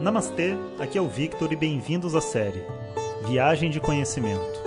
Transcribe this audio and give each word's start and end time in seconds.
Namastê, 0.00 0.56
aqui 0.78 0.98
é 0.98 1.00
o 1.00 1.08
Victor 1.08 1.52
e 1.52 1.56
bem-vindos 1.56 2.14
à 2.14 2.20
série 2.20 2.64
Viagem 3.26 3.70
de 3.70 3.78
Conhecimento. 3.78 4.60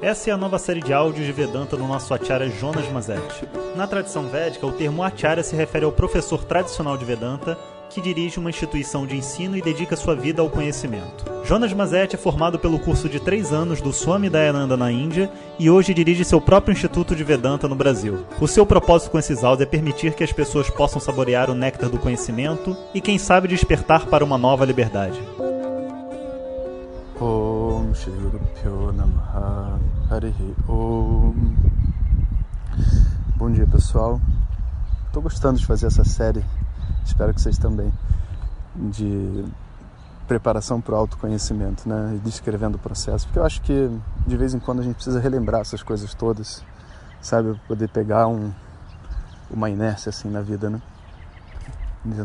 Essa 0.00 0.30
é 0.30 0.32
a 0.32 0.36
nova 0.36 0.58
série 0.58 0.80
de 0.80 0.92
áudios 0.92 1.26
de 1.26 1.32
Vedanta 1.32 1.76
do 1.76 1.86
nosso 1.86 2.12
acharya 2.12 2.48
Jonas 2.48 2.90
Mazet. 2.90 3.48
Na 3.76 3.86
tradição 3.86 4.26
védica, 4.26 4.66
o 4.66 4.72
termo 4.72 5.02
acharya 5.02 5.44
se 5.44 5.54
refere 5.54 5.84
ao 5.84 5.92
professor 5.92 6.44
tradicional 6.44 6.96
de 6.96 7.04
Vedanta 7.04 7.56
que 7.88 8.00
dirige 8.00 8.38
uma 8.38 8.50
instituição 8.50 9.06
de 9.06 9.16
ensino 9.16 9.56
e 9.56 9.62
dedica 9.62 9.94
sua 9.94 10.16
vida 10.16 10.42
ao 10.42 10.50
conhecimento. 10.50 11.31
Jonas 11.52 11.74
Mazet 11.74 12.14
é 12.14 12.18
formado 12.18 12.58
pelo 12.58 12.78
curso 12.78 13.10
de 13.10 13.20
três 13.20 13.52
anos 13.52 13.82
do 13.82 13.92
Swami 13.92 14.30
Dayananda 14.30 14.74
na 14.74 14.90
Índia 14.90 15.30
e 15.58 15.68
hoje 15.68 15.92
dirige 15.92 16.24
seu 16.24 16.40
próprio 16.40 16.72
Instituto 16.72 17.14
de 17.14 17.22
Vedanta 17.22 17.68
no 17.68 17.74
Brasil. 17.74 18.24
O 18.40 18.48
seu 18.48 18.64
propósito 18.64 19.10
com 19.10 19.18
esses 19.18 19.44
áudios 19.44 19.68
é 19.68 19.70
permitir 19.70 20.14
que 20.14 20.24
as 20.24 20.32
pessoas 20.32 20.70
possam 20.70 20.98
saborear 20.98 21.50
o 21.50 21.54
néctar 21.54 21.90
do 21.90 21.98
conhecimento 21.98 22.74
e, 22.94 23.02
quem 23.02 23.18
sabe, 23.18 23.48
despertar 23.48 24.06
para 24.06 24.24
uma 24.24 24.38
nova 24.38 24.64
liberdade. 24.64 25.20
Bom 33.36 33.50
dia 33.52 33.66
pessoal, 33.66 34.18
estou 35.06 35.20
gostando 35.22 35.58
de 35.58 35.66
fazer 35.66 35.88
essa 35.88 36.02
série. 36.02 36.42
Espero 37.04 37.34
que 37.34 37.42
vocês 37.42 37.58
também, 37.58 37.92
de 38.74 39.44
preparação 40.32 40.80
para 40.80 40.94
o 40.94 40.96
autoconhecimento, 40.96 41.86
né? 41.86 42.14
E 42.16 42.18
descrevendo 42.18 42.76
o 42.76 42.78
processo, 42.78 43.26
porque 43.26 43.38
eu 43.38 43.44
acho 43.44 43.60
que 43.60 43.90
de 44.26 44.36
vez 44.36 44.54
em 44.54 44.58
quando 44.58 44.80
a 44.80 44.82
gente 44.82 44.94
precisa 44.94 45.20
relembrar 45.20 45.60
essas 45.60 45.82
coisas 45.82 46.14
todas, 46.14 46.64
sabe, 47.20 47.60
poder 47.68 47.88
pegar 47.88 48.26
um, 48.28 48.50
uma 49.50 49.68
inércia 49.68 50.08
assim 50.08 50.30
na 50.30 50.40
vida, 50.40 50.70
né? 50.70 50.80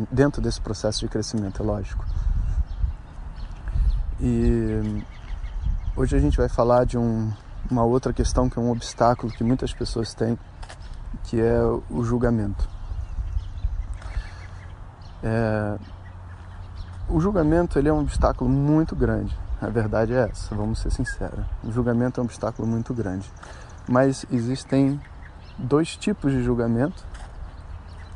Dentro 0.10 0.42
desse 0.42 0.62
processo 0.62 1.02
de 1.02 1.10
crescimento, 1.10 1.62
é 1.62 1.66
lógico. 1.66 2.06
E 4.22 5.03
hoje 5.96 6.16
a 6.16 6.20
gente 6.20 6.38
vai 6.38 6.48
falar 6.48 6.86
de 6.86 6.98
um, 6.98 7.30
uma 7.70 7.84
outra 7.84 8.14
questão 8.14 8.50
que 8.50 8.58
é 8.58 8.62
um 8.62 8.72
obstáculo 8.72 9.34
que 9.34 9.44
muitas 9.44 9.74
pessoas 9.74 10.14
têm, 10.14 10.40
que 11.26 11.42
é 11.42 11.62
o 11.90 12.03
julgamento. 12.03 12.68
É... 15.22 15.97
O 17.09 17.22
julgamento 17.22 17.80
ele 17.80 17.88
é 17.88 17.94
um 17.94 18.02
obstáculo 18.02 18.50
muito 18.50 18.94
grande. 18.94 19.33
A 19.61 19.69
verdade 19.69 20.13
é 20.13 20.27
essa, 20.30 20.53
vamos 20.53 20.80
ser 20.80 20.91
sinceros. 20.91 21.45
O 21.63 21.72
julgamento 21.72 22.19
é 22.19 22.22
um 22.22 22.25
obstáculo 22.25 22.67
muito 22.67 22.94
grande. 22.94 23.31
Mas 23.88 24.25
existem 24.30 25.00
dois 25.58 25.95
tipos 25.95 26.33
de 26.33 26.44
julgamento. 26.44 27.05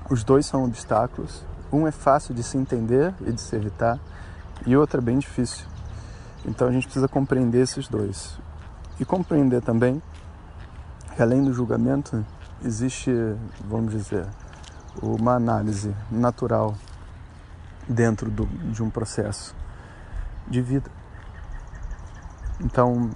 Os 0.09 0.25
dois 0.25 0.45
são 0.45 0.65
obstáculos. 0.65 1.41
Um 1.71 1.87
é 1.87 1.91
fácil 1.91 2.35
de 2.35 2.43
se 2.43 2.57
entender 2.57 3.13
e 3.21 3.31
de 3.31 3.39
se 3.39 3.55
evitar, 3.55 3.97
e 4.65 4.75
outro 4.75 4.99
é 4.99 5.01
bem 5.01 5.17
difícil. 5.19 5.65
Então 6.45 6.67
a 6.67 6.71
gente 6.71 6.83
precisa 6.83 7.07
compreender 7.07 7.61
esses 7.61 7.87
dois. 7.87 8.37
E 8.99 9.05
compreender 9.05 9.61
também 9.61 10.03
que 11.15 11.21
além 11.21 11.45
do 11.45 11.53
julgamento 11.53 12.25
existe, 12.61 13.09
vamos 13.69 13.93
dizer, 13.93 14.25
uma 15.01 15.35
análise 15.35 15.95
natural 16.11 16.75
dentro 17.87 18.29
do, 18.29 18.45
de 18.45 18.83
um 18.83 18.89
processo 18.89 19.55
de 20.47 20.61
vida. 20.61 20.89
Então, 22.59 23.09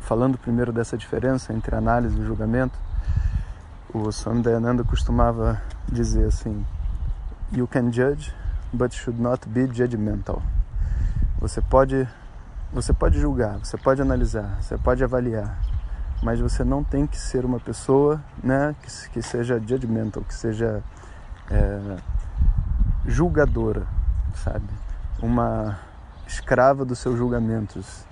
falando 0.00 0.36
primeiro 0.36 0.72
dessa 0.72 0.96
diferença 0.96 1.52
entre 1.52 1.74
análise 1.74 2.18
e 2.18 2.24
julgamento, 2.24 2.78
o 3.92 4.10
Swami 4.10 4.42
Dayananda 4.42 4.82
costumava 4.82 5.62
dizer 5.90 6.26
assim: 6.26 6.66
You 7.52 7.66
can 7.68 7.92
judge, 7.92 8.34
but 8.72 8.92
should 8.92 9.20
not 9.20 9.48
be 9.48 9.66
judgmental. 9.72 10.42
Você 11.38 11.60
pode, 11.60 12.08
você 12.72 12.92
pode 12.92 13.20
julgar, 13.20 13.58
você 13.58 13.76
pode 13.76 14.02
analisar, 14.02 14.56
você 14.60 14.76
pode 14.76 15.04
avaliar, 15.04 15.58
mas 16.22 16.40
você 16.40 16.64
não 16.64 16.82
tem 16.82 17.06
que 17.06 17.18
ser 17.18 17.44
uma 17.44 17.60
pessoa, 17.60 18.20
né, 18.42 18.74
que, 18.82 19.10
que 19.10 19.22
seja 19.22 19.60
judgmental, 19.60 20.24
que 20.24 20.34
seja 20.34 20.82
é, 21.50 21.96
julgadora, 23.06 23.86
sabe? 24.34 24.66
Uma 25.22 25.78
escrava 26.26 26.84
dos 26.84 26.98
seus 26.98 27.16
julgamentos. 27.16 28.04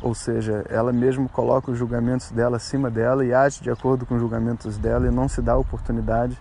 Ou 0.00 0.14
seja, 0.14 0.64
ela 0.68 0.92
mesmo 0.92 1.28
coloca 1.28 1.70
os 1.70 1.78
julgamentos 1.78 2.30
dela 2.30 2.56
acima 2.56 2.90
dela 2.90 3.24
e 3.24 3.34
age 3.34 3.62
de 3.62 3.70
acordo 3.70 4.06
com 4.06 4.14
os 4.14 4.20
julgamentos 4.20 4.78
dela 4.78 5.06
e 5.08 5.10
não 5.10 5.28
se 5.28 5.42
dá 5.42 5.54
a 5.54 5.58
oportunidade 5.58 6.38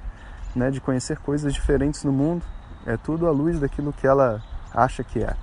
né, 0.55 0.69
de 0.69 0.79
conhecer 0.79 1.17
coisas 1.17 1.53
diferentes 1.53 2.03
no 2.03 2.11
mundo. 2.11 2.45
É 2.85 2.97
tudo 2.97 3.27
à 3.27 3.31
luz 3.31 3.59
daquilo 3.59 3.91
que 3.91 4.05
ela 4.05 4.41
acha 4.73 5.03
que 5.03 5.23
é. 5.23 5.35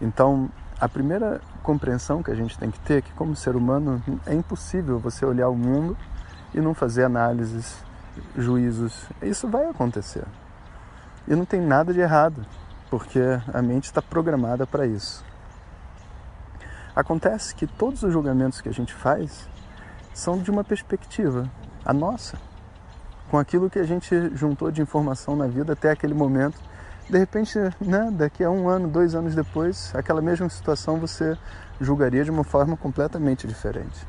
Então, 0.00 0.50
a 0.80 0.88
primeira 0.88 1.40
compreensão 1.62 2.22
que 2.22 2.30
a 2.30 2.34
gente 2.34 2.58
tem 2.58 2.70
que 2.70 2.80
ter 2.80 2.98
é 2.98 3.00
que, 3.02 3.12
como 3.12 3.36
ser 3.36 3.54
humano, 3.54 4.02
é 4.26 4.34
impossível 4.34 4.98
você 4.98 5.24
olhar 5.24 5.48
o 5.48 5.56
mundo 5.56 5.96
e 6.54 6.60
não 6.60 6.74
fazer 6.74 7.04
análises 7.04 7.84
juízos. 8.36 9.06
Isso 9.22 9.48
vai 9.48 9.66
acontecer. 9.66 10.24
E 11.26 11.34
não 11.34 11.44
tem 11.44 11.60
nada 11.60 11.92
de 11.92 12.00
errado, 12.00 12.44
porque 12.90 13.20
a 13.52 13.62
mente 13.62 13.84
está 13.84 14.02
programada 14.02 14.66
para 14.66 14.86
isso. 14.86 15.24
Acontece 16.94 17.54
que 17.54 17.66
todos 17.66 18.02
os 18.02 18.12
julgamentos 18.12 18.60
que 18.60 18.68
a 18.68 18.72
gente 18.72 18.92
faz 18.92 19.48
são 20.12 20.38
de 20.38 20.50
uma 20.50 20.64
perspectiva, 20.64 21.48
a 21.84 21.92
nossa, 21.92 22.36
com 23.30 23.38
aquilo 23.38 23.70
que 23.70 23.78
a 23.78 23.84
gente 23.84 24.34
juntou 24.34 24.70
de 24.70 24.82
informação 24.82 25.36
na 25.36 25.46
vida 25.46 25.72
até 25.72 25.90
aquele 25.90 26.14
momento. 26.14 26.58
De 27.08 27.16
repente, 27.16 27.58
né, 27.80 28.10
daqui 28.12 28.42
a 28.42 28.50
um 28.50 28.68
ano, 28.68 28.88
dois 28.88 29.14
anos 29.14 29.34
depois, 29.34 29.92
aquela 29.94 30.20
mesma 30.20 30.48
situação 30.48 30.98
você 30.98 31.38
julgaria 31.80 32.24
de 32.24 32.30
uma 32.30 32.44
forma 32.44 32.76
completamente 32.76 33.46
diferente. 33.46 34.06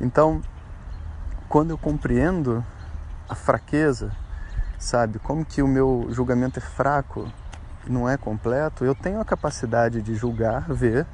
Então, 0.00 0.40
quando 1.48 1.70
eu 1.70 1.78
compreendo 1.78 2.64
a 3.32 3.34
fraqueza, 3.34 4.12
sabe? 4.78 5.18
Como 5.18 5.44
que 5.44 5.62
o 5.62 5.66
meu 5.66 6.06
julgamento 6.10 6.58
é 6.58 6.62
fraco, 6.62 7.26
não 7.86 8.08
é 8.08 8.16
completo, 8.16 8.84
eu 8.84 8.94
tenho 8.94 9.20
a 9.20 9.24
capacidade 9.24 10.02
de 10.02 10.14
julgar, 10.14 10.66
ver, 10.68 11.06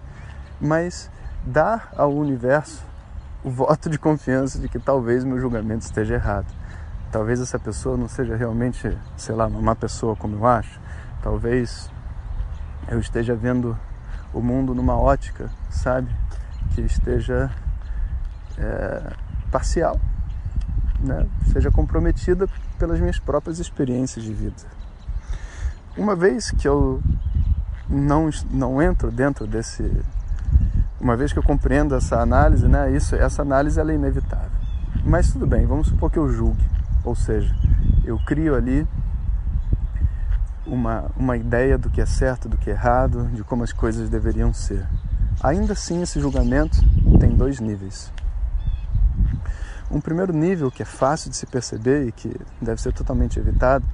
mas 0.61 1.11
dar 1.45 1.93
ao 1.97 2.13
universo 2.13 2.85
o 3.45 3.51
voto 3.51 3.89
de 3.89 3.99
confiança 3.99 4.59
de 4.59 4.69
que 4.69 4.81
talvez 4.81 5.23
meu 5.23 5.41
julgamento 5.41 5.85
esteja 5.85 6.15
errado. 6.15 6.47
Talvez 7.13 7.41
essa 7.41 7.59
pessoa 7.59 7.97
não 7.97 8.09
seja 8.09 8.37
realmente, 8.37 8.99
sei 9.17 9.35
lá, 9.35 9.47
uma 9.47 9.63
má 9.63 9.77
pessoa 9.77 10.17
como 10.17 10.37
eu 10.37 10.47
acho. 10.47 10.79
Talvez 11.23 11.89
eu 12.89 12.99
esteja 12.99 13.35
vendo 13.35 13.79
o 14.35 14.43
mundo 14.43 14.75
numa 14.75 14.99
ótica, 14.99 15.49
sabe? 15.71 16.15
Que 16.75 16.81
esteja 16.83 17.51
é, 18.59 19.13
parcial 19.51 19.99
né, 20.99 21.27
seja 21.53 21.71
comprometida 21.71 22.49
pelas 22.79 23.01
minhas 23.01 23.19
próprias 23.19 23.59
experiências 23.59 24.25
de 24.25 24.33
vida. 24.33 24.79
Uma 25.97 26.15
vez 26.15 26.51
que 26.51 26.67
eu 26.67 27.03
não, 27.89 28.31
não 28.51 28.83
entro 28.83 29.11
dentro 29.11 29.47
desse. 29.47 29.91
Uma 31.01 31.17
vez 31.17 31.33
que 31.33 31.39
eu 31.39 31.43
compreendo 31.43 31.95
essa 31.95 32.21
análise, 32.21 32.67
né, 32.67 32.91
isso, 32.91 33.15
essa 33.15 33.43
análise 33.43 33.81
é 33.81 33.85
inevitável. 33.85 34.51
Mas 35.05 35.33
tudo 35.33 35.47
bem, 35.47 35.65
vamos 35.65 35.89
supor 35.89 36.11
que 36.11 36.19
eu 36.19 36.29
julgue. 36.29 36.65
Ou 37.05 37.15
seja, 37.15 37.55
eu 38.05 38.19
crio 38.19 38.55
ali 38.55 38.87
uma, 40.67 41.07
uma 41.17 41.37
ideia 41.37 41.79
do 41.79 41.89
que 41.89 42.01
é 42.01 42.07
certo, 42.07 42.49
do 42.49 42.57
que 42.57 42.71
é 42.71 42.73
errado, 42.73 43.29
de 43.33 43.43
como 43.43 43.65
as 43.65 43.73
coisas 43.73 44.09
deveriam 44.09 44.53
ser. 44.53 44.87
Ainda 45.43 45.73
assim, 45.73 46.03
esse 46.03 46.21
julgamento 46.21 46.79
tem 47.19 47.31
dois 47.31 47.61
níveis. 47.61 48.13
Um 49.91 50.01
primeiro 50.01 50.35
nível 50.35 50.71
que 50.71 50.83
é 50.83 50.85
fácil 50.85 51.31
de 51.31 51.37
se 51.37 51.47
perceber 51.47 52.09
e 52.09 52.13
que 52.13 52.31
deve 52.61 52.81
ser 52.81 52.93
totalmente 52.93 53.39
evitado 53.39 53.87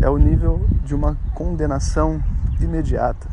é 0.00 0.08
o 0.08 0.16
nível 0.18 0.64
de 0.84 0.94
uma 0.94 1.16
condenação 1.34 2.22
imediata. 2.60 3.26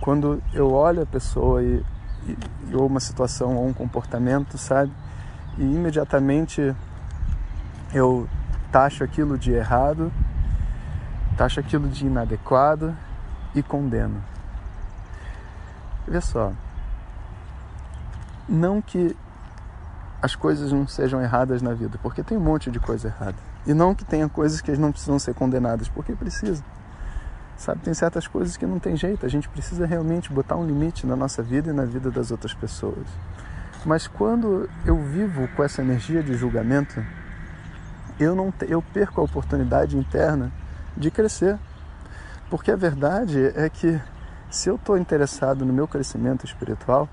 Quando 0.00 0.40
eu 0.52 0.70
olho 0.72 1.02
a 1.02 1.06
pessoa 1.06 1.62
e, 1.62 1.84
e, 2.26 2.74
ou 2.74 2.86
uma 2.86 3.00
situação 3.00 3.56
ou 3.56 3.66
um 3.66 3.72
comportamento, 3.72 4.56
sabe, 4.56 4.92
e 5.58 5.62
imediatamente 5.62 6.74
eu 7.92 8.28
taxo 8.70 9.02
aquilo 9.02 9.36
de 9.36 9.52
errado, 9.52 10.12
taxo 11.36 11.58
aquilo 11.58 11.88
de 11.88 12.06
inadequado 12.06 12.94
e 13.54 13.62
condeno. 13.62 14.22
Vê 16.06 16.20
só, 16.20 16.52
não 18.48 18.80
que 18.82 19.16
as 20.24 20.34
coisas 20.34 20.72
não 20.72 20.88
sejam 20.88 21.20
erradas 21.20 21.60
na 21.60 21.74
vida, 21.74 21.98
porque 22.02 22.22
tem 22.22 22.38
um 22.38 22.40
monte 22.40 22.70
de 22.70 22.80
coisa 22.80 23.08
errada. 23.08 23.36
E 23.66 23.74
não 23.74 23.94
que 23.94 24.06
tenha 24.06 24.26
coisas 24.26 24.62
que 24.62 24.74
não 24.74 24.90
precisam 24.90 25.18
ser 25.18 25.34
condenadas, 25.34 25.86
porque 25.86 26.14
precisa. 26.14 26.64
Sabe, 27.58 27.82
tem 27.82 27.92
certas 27.92 28.26
coisas 28.26 28.56
que 28.56 28.64
não 28.64 28.78
tem 28.78 28.96
jeito, 28.96 29.26
a 29.26 29.28
gente 29.28 29.50
precisa 29.50 29.84
realmente 29.84 30.32
botar 30.32 30.56
um 30.56 30.64
limite 30.64 31.06
na 31.06 31.14
nossa 31.14 31.42
vida 31.42 31.68
e 31.68 31.72
na 31.74 31.84
vida 31.84 32.10
das 32.10 32.30
outras 32.30 32.54
pessoas. 32.54 33.06
Mas 33.84 34.06
quando 34.06 34.66
eu 34.86 34.96
vivo 34.96 35.46
com 35.48 35.62
essa 35.62 35.82
energia 35.82 36.22
de 36.22 36.32
julgamento, 36.32 37.04
eu 38.18 38.34
não 38.34 38.50
eu 38.62 38.80
perco 38.80 39.20
a 39.20 39.24
oportunidade 39.24 39.94
interna 39.94 40.50
de 40.96 41.10
crescer. 41.10 41.58
Porque 42.48 42.70
a 42.70 42.76
verdade 42.76 43.52
é 43.54 43.68
que 43.68 44.00
se 44.48 44.70
eu 44.70 44.76
estou 44.76 44.96
interessado 44.96 45.66
no 45.66 45.72
meu 45.74 45.86
crescimento 45.86 46.46
espiritual, 46.46 47.10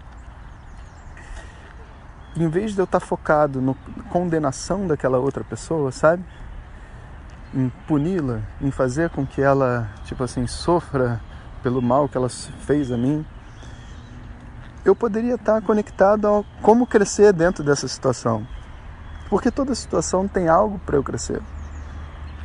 em 2.35 2.47
vez 2.47 2.73
de 2.73 2.79
eu 2.79 2.85
estar 2.85 2.99
tá 2.99 3.05
focado 3.05 3.61
na 3.61 3.73
condenação 4.09 4.87
daquela 4.87 5.17
outra 5.17 5.43
pessoa, 5.43 5.91
sabe? 5.91 6.23
Em 7.53 7.69
puni-la, 7.87 8.39
em 8.61 8.71
fazer 8.71 9.09
com 9.09 9.25
que 9.25 9.41
ela, 9.41 9.89
tipo 10.05 10.23
assim, 10.23 10.47
sofra 10.47 11.19
pelo 11.61 11.81
mal 11.81 12.07
que 12.07 12.17
ela 12.17 12.29
fez 12.29 12.91
a 12.91 12.97
mim, 12.97 13.25
eu 14.83 14.95
poderia 14.95 15.35
estar 15.35 15.59
tá 15.59 15.61
conectado 15.61 16.27
a 16.27 16.43
como 16.61 16.87
crescer 16.87 17.33
dentro 17.33 17.63
dessa 17.63 17.87
situação. 17.87 18.47
Porque 19.29 19.51
toda 19.51 19.75
situação 19.75 20.27
tem 20.27 20.47
algo 20.47 20.79
para 20.79 20.95
eu 20.97 21.03
crescer. 21.03 21.41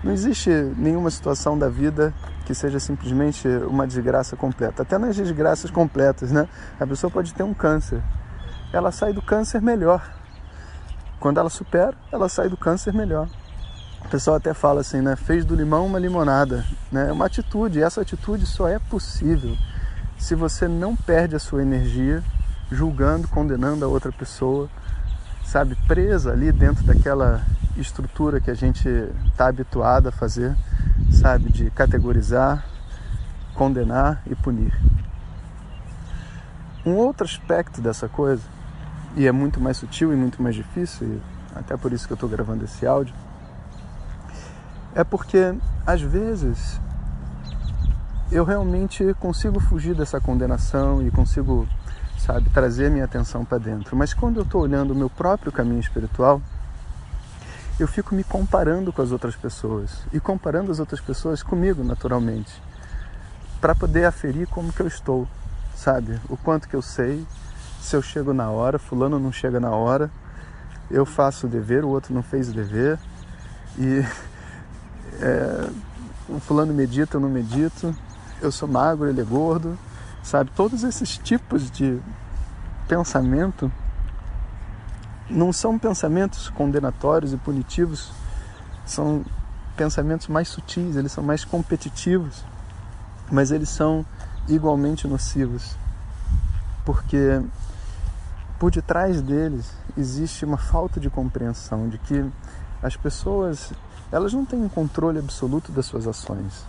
Não 0.04 0.12
existe 0.12 0.50
nenhuma 0.76 1.10
situação 1.10 1.58
da 1.58 1.68
vida 1.68 2.14
que 2.44 2.54
seja 2.54 2.78
simplesmente 2.78 3.48
uma 3.68 3.86
desgraça 3.86 4.36
completa. 4.36 4.82
Até 4.82 4.98
nas 4.98 5.16
desgraças 5.16 5.70
completas, 5.70 6.30
né? 6.30 6.48
A 6.78 6.86
pessoa 6.86 7.10
pode 7.10 7.34
ter 7.34 7.42
um 7.42 7.54
câncer. 7.54 8.00
Ela 8.76 8.92
sai 8.92 9.14
do 9.14 9.22
câncer 9.22 9.62
melhor. 9.62 10.06
Quando 11.18 11.40
ela 11.40 11.48
supera, 11.48 11.94
ela 12.12 12.28
sai 12.28 12.50
do 12.50 12.58
câncer 12.58 12.92
melhor. 12.92 13.26
O 14.04 14.08
pessoal 14.08 14.36
até 14.36 14.52
fala 14.52 14.82
assim, 14.82 15.00
né? 15.00 15.16
Fez 15.16 15.46
do 15.46 15.54
limão 15.54 15.86
uma 15.86 15.98
limonada. 15.98 16.62
Né? 16.92 17.08
É 17.08 17.12
uma 17.12 17.24
atitude. 17.24 17.78
E 17.78 17.82
essa 17.82 18.02
atitude 18.02 18.44
só 18.44 18.68
é 18.68 18.78
possível 18.78 19.56
se 20.18 20.34
você 20.34 20.68
não 20.68 20.94
perde 20.94 21.34
a 21.34 21.38
sua 21.38 21.62
energia 21.62 22.22
julgando, 22.70 23.26
condenando 23.28 23.82
a 23.82 23.88
outra 23.88 24.12
pessoa, 24.12 24.68
sabe? 25.42 25.74
Presa 25.88 26.32
ali 26.32 26.52
dentro 26.52 26.84
daquela 26.84 27.42
estrutura 27.78 28.42
que 28.42 28.50
a 28.50 28.54
gente 28.54 28.86
está 29.24 29.46
habituado 29.48 30.10
a 30.10 30.12
fazer, 30.12 30.54
sabe? 31.10 31.50
De 31.50 31.70
categorizar, 31.70 32.62
condenar 33.54 34.20
e 34.26 34.34
punir. 34.34 34.78
Um 36.84 36.94
outro 36.96 37.24
aspecto 37.24 37.80
dessa 37.80 38.06
coisa, 38.06 38.42
e 39.16 39.26
é 39.26 39.32
muito 39.32 39.60
mais 39.60 39.78
sutil 39.78 40.12
e 40.12 40.16
muito 40.16 40.42
mais 40.42 40.54
difícil, 40.54 41.06
e 41.06 41.22
até 41.58 41.76
por 41.76 41.92
isso 41.92 42.06
que 42.06 42.12
eu 42.12 42.16
estou 42.16 42.28
gravando 42.28 42.64
esse 42.64 42.86
áudio, 42.86 43.14
é 44.94 45.02
porque 45.02 45.54
às 45.86 46.00
vezes 46.02 46.80
eu 48.30 48.44
realmente 48.44 49.14
consigo 49.20 49.58
fugir 49.58 49.94
dessa 49.94 50.20
condenação 50.20 51.06
e 51.06 51.10
consigo, 51.10 51.66
sabe, 52.18 52.50
trazer 52.50 52.90
minha 52.90 53.04
atenção 53.04 53.44
para 53.44 53.58
dentro. 53.58 53.96
Mas 53.96 54.12
quando 54.12 54.38
eu 54.38 54.42
estou 54.42 54.62
olhando 54.62 54.92
o 54.92 54.96
meu 54.96 55.08
próprio 55.08 55.50
caminho 55.50 55.80
espiritual, 55.80 56.40
eu 57.78 57.86
fico 57.86 58.14
me 58.14 58.24
comparando 58.24 58.92
com 58.92 59.02
as 59.02 59.12
outras 59.12 59.36
pessoas 59.36 60.02
e 60.12 60.18
comparando 60.18 60.72
as 60.72 60.80
outras 60.80 61.00
pessoas 61.00 61.42
comigo, 61.42 61.84
naturalmente, 61.84 62.52
para 63.60 63.74
poder 63.74 64.06
aferir 64.06 64.48
como 64.48 64.72
que 64.72 64.80
eu 64.80 64.86
estou, 64.86 65.28
sabe? 65.74 66.18
O 66.28 66.36
quanto 66.36 66.68
que 66.68 66.74
eu 66.74 66.82
sei, 66.82 67.24
se 67.86 67.94
eu 67.94 68.02
chego 68.02 68.34
na 68.34 68.50
hora, 68.50 68.80
fulano 68.80 69.16
não 69.16 69.30
chega 69.30 69.60
na 69.60 69.70
hora, 69.70 70.10
eu 70.90 71.06
faço 71.06 71.46
o 71.46 71.48
dever, 71.48 71.84
o 71.84 71.88
outro 71.88 72.12
não 72.12 72.22
fez 72.22 72.48
o 72.48 72.52
dever 72.52 72.98
e 73.78 74.04
é, 75.22 75.70
o 76.28 76.40
fulano 76.40 76.74
medita, 76.74 77.16
eu 77.16 77.20
não 77.20 77.28
medito, 77.28 77.94
eu 78.42 78.50
sou 78.50 78.68
magro, 78.68 79.08
ele 79.08 79.20
é 79.20 79.24
gordo, 79.24 79.78
sabe? 80.20 80.50
Todos 80.56 80.82
esses 80.82 81.16
tipos 81.16 81.70
de 81.70 82.00
pensamento 82.88 83.70
não 85.30 85.52
são 85.52 85.78
pensamentos 85.78 86.48
condenatórios 86.50 87.32
e 87.32 87.36
punitivos, 87.36 88.10
são 88.84 89.24
pensamentos 89.76 90.26
mais 90.26 90.48
sutis, 90.48 90.96
eles 90.96 91.12
são 91.12 91.22
mais 91.22 91.44
competitivos, 91.44 92.44
mas 93.30 93.52
eles 93.52 93.68
são 93.68 94.04
igualmente 94.48 95.06
nocivos, 95.06 95.76
porque 96.84 97.40
por 98.58 98.70
detrás 98.70 99.20
deles 99.20 99.70
existe 99.96 100.44
uma 100.44 100.56
falta 100.56 100.98
de 100.98 101.10
compreensão 101.10 101.88
de 101.88 101.98
que 101.98 102.24
as 102.82 102.96
pessoas 102.96 103.72
elas 104.10 104.32
não 104.32 104.44
têm 104.44 104.62
um 104.62 104.68
controle 104.68 105.18
absoluto 105.18 105.72
das 105.72 105.86
suas 105.86 106.06
ações. 106.06 106.64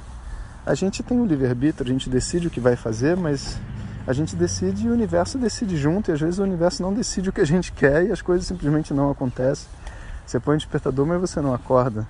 A 0.66 0.74
gente 0.74 1.04
tem 1.04 1.20
um 1.20 1.26
livre-arbítrio, 1.26 1.90
a 1.90 1.94
gente 1.94 2.10
decide 2.10 2.48
o 2.48 2.50
que 2.50 2.60
vai 2.60 2.76
fazer, 2.76 3.16
mas 3.16 3.58
a 4.06 4.14
gente 4.14 4.36
decide 4.36 4.86
e 4.86 4.90
o 4.90 4.94
universo 4.94 5.38
decide 5.38 5.78
junto, 5.78 6.10
e 6.10 6.14
às 6.14 6.20
vezes 6.20 6.40
o 6.40 6.44
universo 6.44 6.82
não 6.82 6.94
decide 6.94 7.30
o 7.30 7.34
que 7.34 7.42
a 7.42 7.46
gente 7.46 7.72
quer 7.72 8.06
e 8.06 8.12
as 8.12 8.22
coisas 8.22 8.48
simplesmente 8.48 8.94
não 8.94 9.12
acontecem. 9.12 9.68
Você 10.26 10.40
põe 10.40 10.56
um 10.56 10.58
despertador, 10.58 11.06
mas 11.06 11.22
você 11.22 11.40
não 11.40 11.54
acorda. 11.54 12.08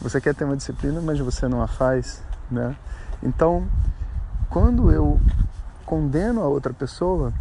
Você 0.00 0.20
quer 0.20 0.34
ter 0.34 0.44
uma 0.44 0.56
disciplina, 0.56 1.00
mas 1.00 1.18
você 1.18 1.48
não 1.48 1.60
a 1.60 1.66
faz, 1.66 2.22
né? 2.48 2.76
Então, 3.20 3.66
quando 4.48 4.92
eu 4.92 5.20
condeno 5.84 6.42
a 6.42 6.46
outra 6.46 6.72
pessoa 6.72 7.32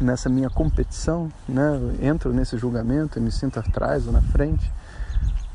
nessa 0.00 0.28
minha 0.28 0.48
competição, 0.48 1.30
né, 1.48 1.78
entro 2.00 2.32
nesse 2.32 2.56
julgamento 2.56 3.18
e 3.18 3.22
me 3.22 3.30
sinto 3.30 3.60
atrás 3.60 4.06
ou 4.06 4.12
na 4.12 4.22
frente, 4.22 4.72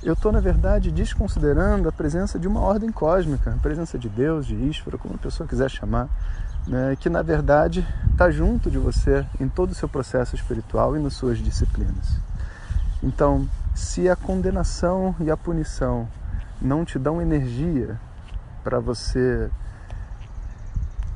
eu 0.04 0.14
estou, 0.14 0.32
na 0.32 0.40
verdade, 0.40 0.92
desconsiderando 0.92 1.90
a 1.90 1.92
presença 1.92 2.38
de 2.38 2.48
uma 2.48 2.60
ordem 2.60 2.92
cósmica, 2.92 3.52
a 3.52 3.58
presença 3.58 3.98
de 3.98 4.08
Deus, 4.08 4.46
de 4.46 4.54
Ishvara, 4.54 5.00
como 5.00 5.16
a 5.16 5.18
pessoa 5.18 5.50
quiser 5.50 5.70
chamar, 5.70 6.08
né, 6.68 6.96
que 7.00 7.10
na 7.10 7.22
verdade 7.22 7.86
está 8.12 8.30
junto 8.30 8.70
de 8.70 8.78
você 8.78 9.26
em 9.40 9.48
todo 9.48 9.72
o 9.72 9.76
seu 9.76 9.90
processo 9.90 10.36
espiritual 10.36 10.96
e 10.96 11.00
nas 11.00 11.14
suas 11.14 11.40
disciplinas. 11.40 12.20
Então, 13.02 13.48
se 13.74 14.08
a 14.08 14.16
condenação 14.16 15.16
e 15.20 15.30
a 15.30 15.38
punição 15.38 16.08
não 16.62 16.86
te 16.86 16.98
dão 16.98 17.22
energia 17.22 18.00
para 18.64 18.80
você 18.80 19.50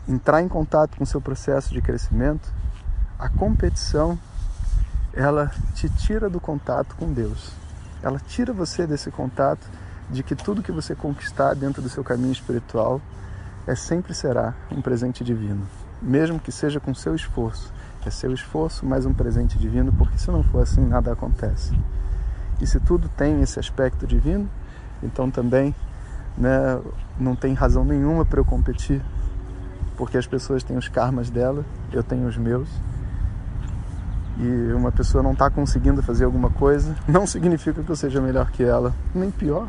entrar 0.07 0.41
em 0.41 0.47
contato 0.47 0.97
com 0.97 1.03
o 1.03 1.07
seu 1.07 1.21
processo 1.21 1.73
de 1.73 1.81
crescimento, 1.81 2.51
a 3.19 3.27
competição 3.27 4.17
ela 5.13 5.51
te 5.75 5.89
tira 5.89 6.29
do 6.29 6.39
contato 6.39 6.95
com 6.95 7.11
Deus. 7.11 7.51
Ela 8.01 8.17
tira 8.17 8.53
você 8.53 8.87
desse 8.87 9.11
contato 9.11 9.67
de 10.09 10.23
que 10.23 10.33
tudo 10.33 10.63
que 10.63 10.71
você 10.71 10.95
conquistar 10.95 11.53
dentro 11.53 11.81
do 11.81 11.89
seu 11.89 12.01
caminho 12.01 12.31
espiritual 12.31 13.01
é 13.67 13.75
sempre 13.75 14.13
será 14.13 14.55
um 14.71 14.81
presente 14.81 15.21
divino, 15.21 15.67
mesmo 16.01 16.39
que 16.39 16.51
seja 16.51 16.79
com 16.79 16.93
seu 16.93 17.13
esforço. 17.13 17.73
É 18.05 18.09
seu 18.09 18.33
esforço 18.33 18.85
mais 18.85 19.05
um 19.05 19.13
presente 19.13 19.57
divino, 19.57 19.91
porque 19.91 20.17
se 20.17 20.31
não 20.31 20.41
for 20.41 20.63
assim, 20.63 20.85
nada 20.85 21.11
acontece. 21.11 21.77
E 22.61 22.65
se 22.65 22.79
tudo 22.79 23.09
tem 23.09 23.41
esse 23.41 23.59
aspecto 23.59 24.07
divino, 24.07 24.49
então 25.03 25.29
também 25.29 25.75
né, 26.37 26.81
não 27.19 27.35
tem 27.35 27.53
razão 27.53 27.83
nenhuma 27.83 28.23
para 28.23 28.39
eu 28.39 28.45
competir, 28.45 29.01
porque 29.97 30.17
as 30.17 30.25
pessoas 30.25 30.63
têm 30.63 30.77
os 30.77 30.87
karmas 30.87 31.29
dela, 31.29 31.65
eu 31.91 32.01
tenho 32.01 32.25
os 32.25 32.37
meus. 32.37 32.69
E 34.39 34.73
uma 34.73 34.91
pessoa 34.91 35.21
não 35.21 35.33
está 35.33 35.49
conseguindo 35.49 36.01
fazer 36.01 36.23
alguma 36.23 36.49
coisa, 36.49 36.95
não 37.07 37.27
significa 37.27 37.83
que 37.83 37.89
eu 37.89 37.95
seja 37.95 38.21
melhor 38.21 38.49
que 38.51 38.63
ela, 38.63 38.93
nem 39.13 39.29
pior. 39.29 39.67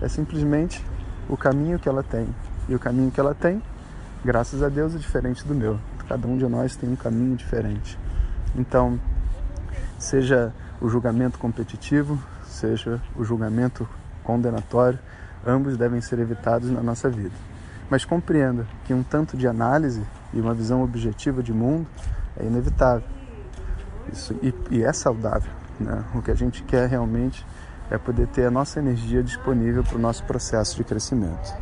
É 0.00 0.08
simplesmente 0.08 0.84
o 1.28 1.36
caminho 1.36 1.78
que 1.78 1.88
ela 1.88 2.02
tem. 2.02 2.26
E 2.68 2.74
o 2.74 2.78
caminho 2.78 3.10
que 3.10 3.20
ela 3.20 3.34
tem, 3.34 3.62
graças 4.24 4.62
a 4.62 4.68
Deus, 4.68 4.94
é 4.94 4.98
diferente 4.98 5.46
do 5.46 5.54
meu. 5.54 5.78
Cada 6.08 6.26
um 6.26 6.36
de 6.36 6.46
nós 6.46 6.74
tem 6.76 6.90
um 6.90 6.96
caminho 6.96 7.36
diferente. 7.36 7.96
Então, 8.56 8.98
seja 9.98 10.52
o 10.80 10.88
julgamento 10.88 11.38
competitivo, 11.38 12.18
seja 12.44 13.00
o 13.16 13.24
julgamento 13.24 13.88
condenatório, 14.24 14.98
ambos 15.46 15.76
devem 15.76 16.00
ser 16.00 16.18
evitados 16.18 16.70
na 16.70 16.82
nossa 16.82 17.08
vida. 17.08 17.34
Mas 17.88 18.04
compreenda 18.04 18.66
que 18.84 18.92
um 18.92 19.02
tanto 19.02 19.36
de 19.36 19.46
análise 19.46 20.02
e 20.34 20.40
uma 20.40 20.52
visão 20.52 20.82
objetiva 20.82 21.42
de 21.42 21.52
mundo 21.52 21.86
é 22.36 22.44
inevitável. 22.44 23.15
Isso, 24.12 24.34
e, 24.42 24.54
e 24.70 24.82
é 24.82 24.92
saudável. 24.92 25.50
Né? 25.78 26.04
O 26.14 26.22
que 26.22 26.30
a 26.30 26.34
gente 26.34 26.62
quer 26.62 26.88
realmente 26.88 27.44
é 27.90 27.98
poder 27.98 28.26
ter 28.28 28.46
a 28.46 28.50
nossa 28.50 28.78
energia 28.78 29.22
disponível 29.22 29.84
para 29.84 29.96
o 29.96 30.00
nosso 30.00 30.24
processo 30.24 30.76
de 30.76 30.84
crescimento. 30.84 31.54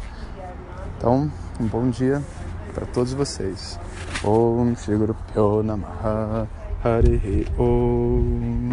Então, 0.96 1.30
um 1.60 1.66
bom 1.66 1.90
dia 1.90 2.22
para 2.74 2.86
todos 2.86 3.12
vocês. 3.12 3.78
Om. 7.58 8.72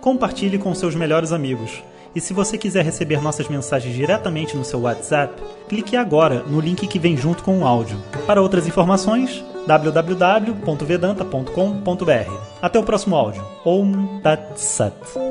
Compartilhe 0.00 0.58
com 0.58 0.74
seus 0.74 0.94
melhores 0.94 1.32
amigos. 1.32 1.82
E 2.14 2.20
se 2.20 2.32
você 2.32 2.56
quiser 2.56 2.84
receber 2.84 3.20
nossas 3.20 3.48
mensagens 3.48 3.94
diretamente 3.94 4.56
no 4.56 4.64
seu 4.64 4.80
WhatsApp, 4.80 5.42
clique 5.68 5.96
agora 5.96 6.44
no 6.44 6.60
link 6.60 6.86
que 6.86 6.98
vem 6.98 7.16
junto 7.16 7.42
com 7.42 7.60
o 7.60 7.66
áudio. 7.66 7.98
Para 8.26 8.40
outras 8.40 8.68
informações, 8.68 9.44
www.vedanta.com.br. 9.66 12.32
Até 12.62 12.78
o 12.78 12.84
próximo 12.84 13.16
áudio. 13.16 13.44
Om 13.64 14.20
Tat 14.20 14.56
Sat. 14.56 15.23